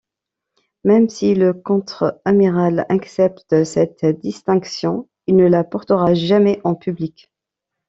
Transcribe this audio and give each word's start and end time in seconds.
Même 0.83 1.09
si 1.09 1.35
le 1.35 1.53
contre-amiral 1.53 2.87
accepte 2.89 3.63
cette 3.65 4.03
distinction, 4.03 5.07
il 5.27 5.35
ne 5.35 5.47
la 5.47 5.63
portera 5.63 6.15
jamais 6.15 6.59
en 6.63 6.73
public. 6.73 7.29